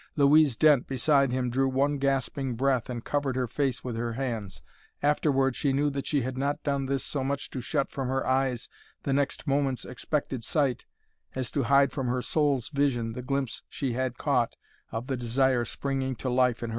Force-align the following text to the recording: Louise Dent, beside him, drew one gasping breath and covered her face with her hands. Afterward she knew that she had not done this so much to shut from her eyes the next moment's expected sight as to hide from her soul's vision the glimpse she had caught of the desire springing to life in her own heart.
Louise 0.15 0.57
Dent, 0.57 0.87
beside 0.87 1.31
him, 1.31 1.51
drew 1.51 1.69
one 1.69 1.99
gasping 1.99 2.55
breath 2.55 2.89
and 2.89 3.05
covered 3.05 3.35
her 3.35 3.45
face 3.45 3.83
with 3.83 3.95
her 3.97 4.13
hands. 4.13 4.63
Afterward 5.03 5.55
she 5.55 5.73
knew 5.73 5.91
that 5.91 6.07
she 6.07 6.23
had 6.23 6.39
not 6.39 6.63
done 6.63 6.87
this 6.87 7.03
so 7.03 7.23
much 7.23 7.51
to 7.51 7.61
shut 7.61 7.91
from 7.91 8.07
her 8.07 8.25
eyes 8.25 8.67
the 9.03 9.13
next 9.13 9.45
moment's 9.45 9.85
expected 9.85 10.43
sight 10.43 10.87
as 11.35 11.51
to 11.51 11.61
hide 11.65 11.91
from 11.91 12.07
her 12.07 12.23
soul's 12.23 12.69
vision 12.69 13.13
the 13.13 13.21
glimpse 13.21 13.61
she 13.69 13.93
had 13.93 14.17
caught 14.17 14.55
of 14.91 15.05
the 15.05 15.15
desire 15.17 15.63
springing 15.65 16.15
to 16.15 16.29
life 16.31 16.63
in 16.63 16.63
her 16.63 16.63
own 16.63 16.69
heart. 16.69 16.69